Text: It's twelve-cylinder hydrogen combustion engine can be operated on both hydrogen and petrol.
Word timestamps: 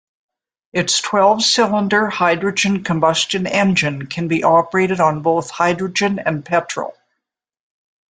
It's 0.73 0.99
twelve-cylinder 0.99 2.09
hydrogen 2.09 2.83
combustion 2.83 3.45
engine 3.45 4.07
can 4.07 4.27
be 4.27 4.43
operated 4.43 4.99
on 4.99 5.21
both 5.21 5.51
hydrogen 5.51 6.17
and 6.17 6.43
petrol. 6.43 6.95